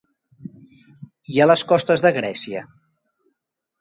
[1.33, 2.65] I a les costes de Grècia?